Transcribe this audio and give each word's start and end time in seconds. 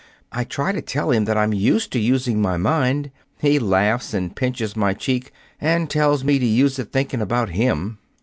I 0.31 0.45
try 0.45 0.71
to 0.71 0.81
tell 0.81 1.11
him 1.11 1.25
that 1.25 1.37
I'm 1.37 1.53
used 1.53 1.91
to 1.91 1.99
using 1.99 2.41
my 2.41 2.57
mind. 2.57 3.11
He 3.39 3.59
laughs 3.59 4.15
and 4.15 4.35
pinches 4.35 4.75
my 4.75 4.95
cheek 4.95 5.31
and 5.59 5.91
tells 5.91 6.23
me 6.23 6.39
to 6.39 6.45
use 6.47 6.79
it 6.79 6.91
thinking 6.91 7.21
about 7.21 7.49
him." 7.49 7.99